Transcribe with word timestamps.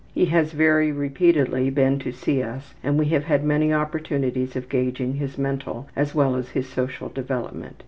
He 0.15 0.25
has 0.25 0.51
very 0.53 0.91
repeatedly 0.91 1.69
been 1.69 1.99
to 1.99 2.11
see 2.11 2.41
us 2.41 2.73
and 2.83 2.97
we 2.97 3.09
have 3.09 3.25
had 3.25 3.43
many 3.43 3.71
opportunities 3.71 4.55
of 4.55 4.67
gauging 4.67 5.13
his 5.13 5.37
mental 5.37 5.87
as 5.95 6.15
well 6.15 6.35
as 6.35 6.49
his 6.49 6.67
social 6.67 7.07
development. 7.09 7.75